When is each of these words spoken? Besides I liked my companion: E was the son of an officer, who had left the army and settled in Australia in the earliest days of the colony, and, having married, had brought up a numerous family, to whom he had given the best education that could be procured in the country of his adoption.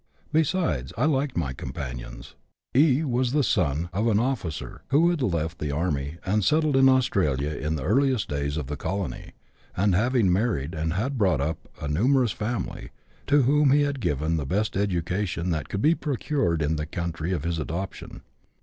Besides 0.33 0.91
I 0.97 1.05
liked 1.05 1.37
my 1.37 1.53
companion: 1.53 2.23
E 2.75 3.03
was 3.03 3.33
the 3.33 3.43
son 3.43 3.87
of 3.93 4.07
an 4.07 4.17
officer, 4.17 4.81
who 4.87 5.11
had 5.11 5.21
left 5.21 5.59
the 5.59 5.69
army 5.69 6.17
and 6.25 6.43
settled 6.43 6.75
in 6.75 6.89
Australia 6.89 7.51
in 7.51 7.75
the 7.75 7.83
earliest 7.83 8.27
days 8.27 8.57
of 8.57 8.65
the 8.65 8.75
colony, 8.75 9.33
and, 9.77 9.93
having 9.93 10.33
married, 10.33 10.73
had 10.73 11.19
brought 11.19 11.39
up 11.39 11.69
a 11.79 11.87
numerous 11.87 12.31
family, 12.31 12.89
to 13.27 13.43
whom 13.43 13.69
he 13.69 13.81
had 13.83 13.99
given 13.99 14.37
the 14.37 14.45
best 14.47 14.75
education 14.75 15.51
that 15.51 15.69
could 15.69 15.83
be 15.83 15.93
procured 15.93 16.63
in 16.63 16.77
the 16.77 16.87
country 16.87 17.31
of 17.31 17.43
his 17.43 17.59
adoption. 17.59 18.23